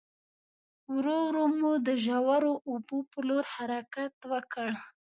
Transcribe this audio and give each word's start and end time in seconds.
ورو 0.95 1.17
ورو 1.27 1.43
مو 1.59 1.71
د 1.87 1.89
ژورو 2.03 2.53
اوبو 2.69 2.97
په 3.11 3.19
لور 3.27 3.43
حرکت 3.53 4.13
وکړ. 4.31 4.69